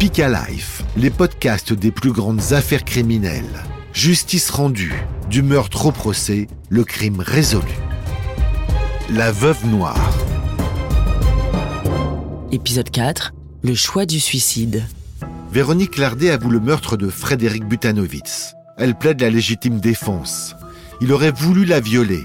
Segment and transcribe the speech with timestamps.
[0.00, 3.64] Speak Life, les podcasts des plus grandes affaires criminelles.
[3.92, 4.94] Justice rendue,
[5.28, 7.66] du meurtre au procès, le crime résolu.
[9.10, 9.98] La veuve noire.
[12.52, 13.32] Épisode 4.
[13.64, 14.84] Le choix du suicide.
[15.50, 18.54] Véronique Lardet avoue le meurtre de Frédéric Butanovitz.
[18.76, 20.54] Elle plaide la légitime défense.
[21.00, 22.22] Il aurait voulu la violer.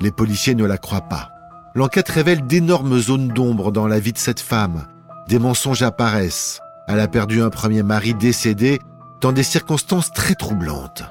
[0.00, 1.30] Les policiers ne la croient pas.
[1.74, 4.86] L'enquête révèle d'énormes zones d'ombre dans la vie de cette femme.
[5.28, 6.60] Des mensonges apparaissent.
[6.88, 8.78] Elle a perdu un premier mari décédé
[9.20, 11.02] dans des circonstances très troublantes.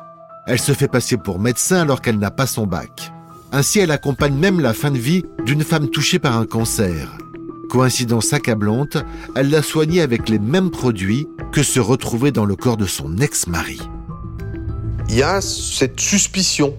[0.48, 3.12] Elle se fait passer pour médecin alors qu'elle n'a pas son bac.
[3.52, 7.18] Ainsi, elle accompagne même la fin de vie d'une femme touchée par un cancer.
[7.70, 8.98] Coïncidence accablante,
[9.36, 13.18] elle l'a soignée avec les mêmes produits que se retrouvaient dans le corps de son
[13.18, 13.82] ex-mari.
[15.10, 16.73] Il y a cette suspicion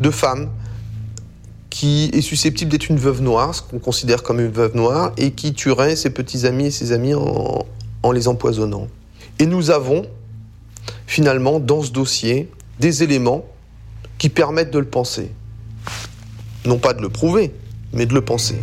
[0.00, 0.48] de femme
[1.68, 5.32] qui est susceptible d'être une veuve noire, ce qu'on considère comme une veuve noire, et
[5.32, 7.64] qui tuerait ses petits amis et ses amis en,
[8.02, 8.88] en les empoisonnant.
[9.38, 10.06] Et nous avons
[11.06, 13.44] finalement dans ce dossier des éléments
[14.18, 15.30] qui permettent de le penser.
[16.66, 17.52] Non pas de le prouver,
[17.92, 18.60] mais de le penser.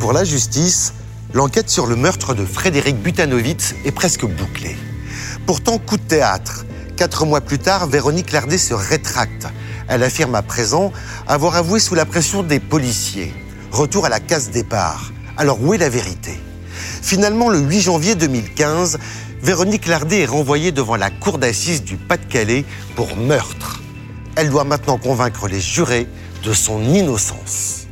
[0.00, 0.94] Pour la justice,
[1.32, 4.76] l'enquête sur le meurtre de Frédéric Butanovitz est presque bouclée.
[5.46, 6.66] Pourtant, coup de théâtre.
[6.96, 9.46] Quatre mois plus tard, Véronique Lardet se rétracte.
[9.88, 10.92] Elle affirme à présent
[11.26, 13.32] avoir avoué sous la pression des policiers.
[13.72, 15.12] Retour à la case départ.
[15.36, 16.38] Alors où est la vérité?
[17.02, 18.98] Finalement, le 8 janvier 2015,
[19.42, 22.64] Véronique Lardet est renvoyée devant la cour d'assises du Pas-de-Calais
[22.96, 23.82] pour meurtre.
[24.36, 26.06] Elle doit maintenant convaincre les jurés
[26.44, 27.86] de son innocence.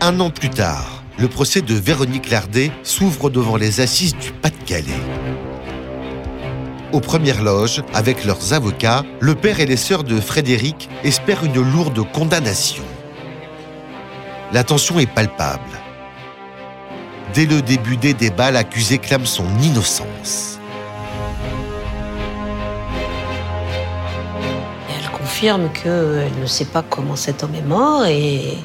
[0.00, 4.90] Un an plus tard, le procès de Véronique Lardet s'ouvre devant les assises du Pas-de-Calais.
[6.92, 11.62] Aux premières loges, avec leurs avocats, le père et les sœurs de Frédéric espèrent une
[11.72, 12.84] lourde condamnation.
[14.52, 15.60] La tension est palpable.
[17.34, 20.58] Dès le début des débats, l'accusé clame son innocence.
[24.90, 28.58] Elle confirme qu'elle ne sait pas comment cet homme est mort et,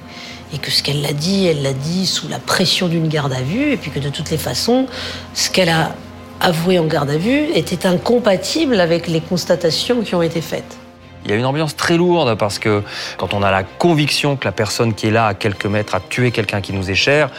[0.53, 3.41] et que ce qu'elle l'a dit, elle l'a dit sous la pression d'une garde à
[3.41, 4.88] vue et puis que de toutes les façons,
[5.34, 5.95] ce qu'elle a
[6.41, 10.78] avoué en garde à vue était incompatible avec les constatations qui ont été faites.
[11.23, 12.84] Il y a une ambiance très lourde parce que
[13.17, 16.01] quand on a la conviction que la personne qui est là à quelques mètres a
[16.01, 17.29] tué quelqu'un qui nous est cher,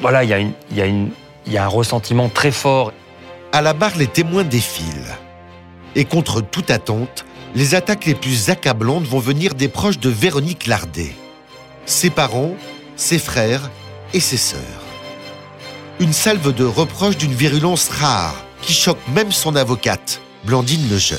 [0.00, 1.10] voilà, il y, a une, il, y a une,
[1.46, 2.92] il y a un ressentiment très fort.
[3.52, 5.16] À la barre, les témoins défilent.
[5.94, 10.66] Et contre toute attente, les attaques les plus accablantes vont venir des proches de Véronique
[10.66, 11.12] Lardet.
[11.84, 12.54] Ses parents,
[12.96, 13.70] ses frères
[14.14, 14.58] et ses sœurs.
[16.00, 21.18] Une salve de reproches d'une virulence rare qui choque même son avocate, Blandine Lejeune.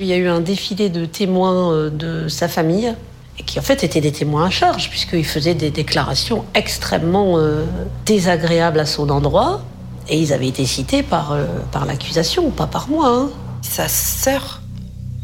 [0.00, 2.94] Il y a eu un défilé de témoins euh, de sa famille
[3.38, 7.64] et qui en fait étaient des témoins à charge, puisqu'ils faisaient des déclarations extrêmement euh,
[8.04, 9.62] désagréables à son endroit,
[10.08, 13.08] et ils avaient été cités par, euh, par l'accusation, pas par moi.
[13.08, 13.30] Hein.
[13.62, 14.60] Sa sœur,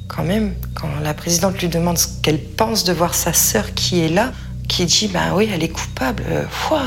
[0.06, 4.00] quand même, quand la présidente lui demande ce qu'elle pense de voir sa sœur qui
[4.00, 4.32] est là,
[4.68, 6.82] qui dit bah oui, elle est coupable, foi.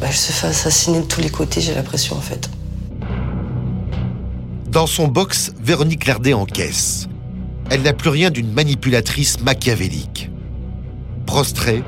[0.00, 2.48] Bah, je se fais assassiner de tous les côtés, j'ai l'impression en fait.
[4.68, 7.08] Dans son box, Véronique Lardet encaisse
[7.74, 10.30] elle n'a plus rien d'une manipulatrice machiavélique.
[11.26, 11.82] Prostrée,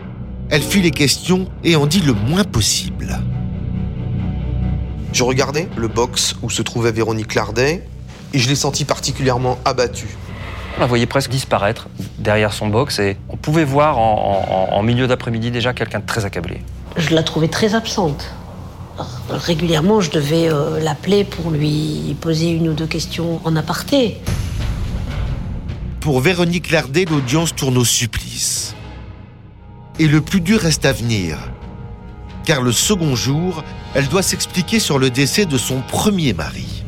[0.50, 3.16] elle fuit les questions et en dit le moins possible.
[5.12, 7.86] Je regardais le box où se trouvait Véronique Lardet
[8.34, 10.08] et je l'ai senti particulièrement abattue.
[10.76, 11.86] On la voyait presque disparaître
[12.18, 16.04] derrière son box et on pouvait voir en, en- en milieu d'après-midi déjà quelqu'un de
[16.06, 16.62] très accablé.
[16.96, 18.34] Je la trouvais très absente.
[19.30, 24.16] Régulièrement, je devais euh, l'appeler pour lui poser une ou deux questions en aparté.
[26.06, 28.76] Pour Véronique Lardet, l'audience tourne au supplice.
[29.98, 31.36] Et le plus dur reste à venir.
[32.44, 36.84] Car le second jour, elle doit s'expliquer sur le décès de son premier mari.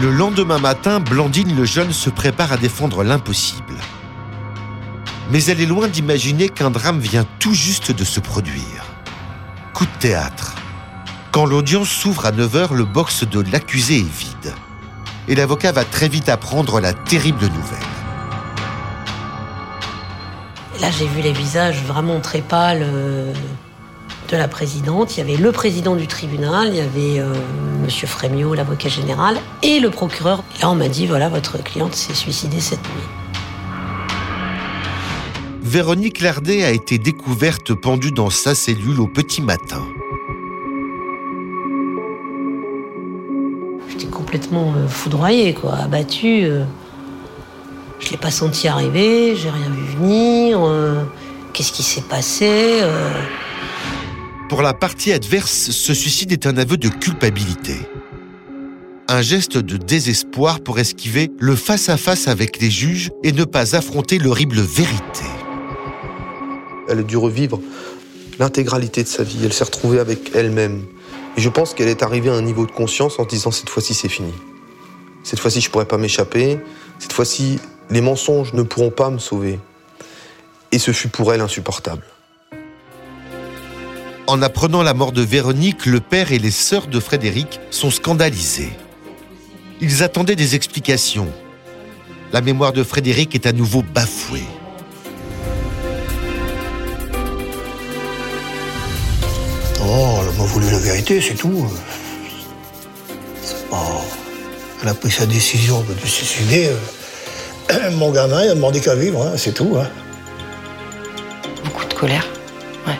[0.00, 3.74] Le lendemain matin, Blandine le jeune se prépare à défendre l'impossible.
[5.32, 8.84] Mais elle est loin d'imaginer qu'un drame vient tout juste de se produire.
[9.74, 10.47] Coup de théâtre.
[11.30, 14.54] Quand l'audience s'ouvre à 9h, le box de l'accusé est vide.
[15.28, 17.86] Et l'avocat va très vite apprendre la terrible nouvelle.
[20.80, 23.32] Là, j'ai vu les visages vraiment très pâles euh,
[24.30, 25.16] de la présidente.
[25.16, 27.34] Il y avait le président du tribunal, il y avait euh,
[27.82, 30.42] Monsieur Frémiot, l'avocat général, et le procureur.
[30.56, 33.08] Et là, on m'a dit voilà, votre cliente s'est suicidée cette nuit.
[35.62, 39.84] Véronique Lardet a été découverte pendue dans sa cellule au petit matin.
[44.28, 46.44] Complètement euh, foudroyée, quoi, abattue.
[46.44, 46.64] euh.
[47.98, 50.58] Je l'ai pas senti arriver, j'ai rien vu venir.
[50.62, 51.02] euh.
[51.54, 52.82] qu'est-ce qui s'est passé.
[54.50, 57.76] Pour la partie adverse, ce suicide est un aveu de culpabilité.
[59.08, 64.18] Un geste de désespoir pour esquiver le face-à-face avec les juges et ne pas affronter
[64.18, 65.24] l'horrible vérité.
[66.90, 67.60] Elle a dû revivre
[68.38, 69.38] l'intégralité de sa vie.
[69.42, 70.82] Elle s'est retrouvée avec elle-même.
[71.36, 73.68] Et je pense qu'elle est arrivée à un niveau de conscience en se disant cette
[73.68, 74.32] fois-ci c'est fini.
[75.22, 76.58] Cette fois-ci je pourrais pas m'échapper.
[76.98, 77.60] Cette fois-ci
[77.90, 79.58] les mensonges ne pourront pas me sauver.
[80.72, 82.04] Et ce fut pour elle insupportable.
[84.26, 88.72] En apprenant la mort de Véronique, le père et les sœurs de Frédéric sont scandalisés.
[89.80, 91.28] Ils attendaient des explications.
[92.32, 94.44] La mémoire de Frédéric est à nouveau bafouée.
[100.48, 101.68] Voulu la vérité, c'est tout.
[103.70, 103.76] Pas...
[104.82, 106.70] Elle a pris sa décision de se suicider.
[107.70, 109.76] euh, Mon gamin, il a demandé qu'à vivre, hein, c'est tout.
[109.80, 109.88] hein.
[111.64, 112.26] Beaucoup de colère.
[112.86, 112.98] Ouais.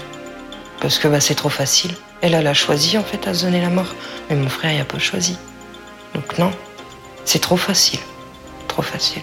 [0.80, 1.92] Parce que bah, c'est trop facile.
[2.20, 3.94] Elle, elle a choisi en fait à se donner la mort.
[4.28, 5.36] Mais mon frère, il a pas choisi.
[6.14, 6.50] Donc non,
[7.24, 8.00] c'est trop facile.
[8.66, 9.22] Trop facile.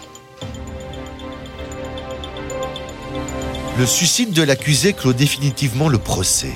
[3.78, 6.54] Le suicide de l'accusé clôt définitivement le procès.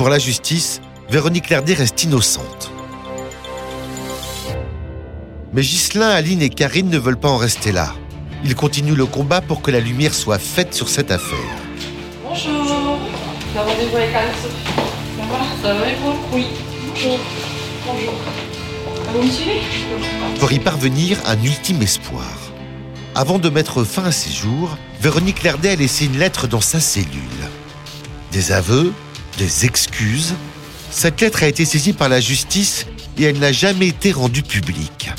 [0.00, 0.80] Pour la justice,
[1.10, 2.72] Véronique Lerdet reste innocente.
[5.52, 7.92] Mais Ghislain, Aline et Karine ne veulent pas en rester là.
[8.42, 11.38] Ils continuent le combat pour que la lumière soit faite sur cette affaire.
[12.26, 12.98] Bonjour.
[13.52, 14.72] T'as rendez-vous avec Anne-Sophie
[15.18, 16.46] Ça va Ça va et vous Oui.
[16.88, 17.18] Bonjour.
[17.86, 18.14] Bonjour.
[19.06, 19.60] Ah, Vous me suivez
[20.38, 22.38] Pour y parvenir, un ultime espoir.
[23.14, 26.80] Avant de mettre fin à ses jours, Véronique Lerdet a laissé une lettre dans sa
[26.80, 27.50] cellule.
[28.32, 28.94] Des aveux,
[29.40, 30.34] des excuses.
[30.90, 32.86] Cette lettre a été saisie par la justice
[33.18, 35.10] et elle n'a jamais été rendue publique.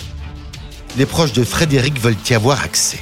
[0.98, 3.00] Les proches de Frédéric veulent y avoir accès.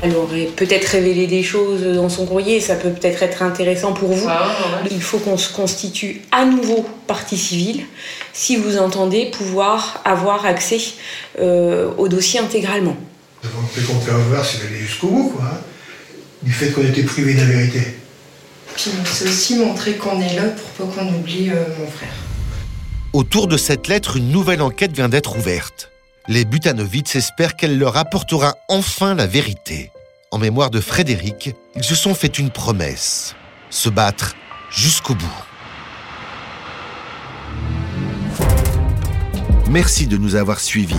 [0.00, 4.12] Elle aurait peut-être révélé des choses dans son courrier, ça peut peut-être être intéressant pour
[4.12, 4.28] vous.
[4.28, 4.56] Ah.
[4.90, 7.84] Il faut qu'on se constitue à nouveau partie civile
[8.32, 10.80] si vous entendez pouvoir avoir accès
[11.40, 12.96] euh, au dossier intégralement.
[13.42, 15.44] D'aller jusqu'au bout, quoi.
[15.52, 15.58] hein,
[16.42, 17.80] Du fait qu'on était privé de la vérité.
[18.78, 22.12] Puis c'est aussi montrer qu'on est là pour pas qu'on oublie euh, mon frère.
[23.12, 25.90] Autour de cette lettre, une nouvelle enquête vient d'être ouverte.
[26.28, 29.90] Les Butanovitz espèrent qu'elle leur apportera enfin la vérité.
[30.30, 33.34] En mémoire de Frédéric, ils se sont fait une promesse.
[33.68, 34.36] Se battre
[34.70, 35.26] jusqu'au bout.
[39.68, 40.94] Merci de nous avoir suivis.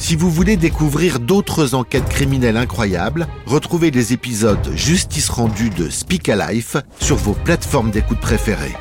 [0.00, 6.30] Si vous voulez découvrir d'autres enquêtes criminelles incroyables, retrouvez les épisodes Justice rendue de Speak
[6.30, 8.74] Alive sur vos plateformes d'écoute préférées.